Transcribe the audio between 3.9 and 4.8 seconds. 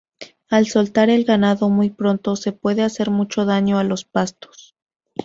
pastos.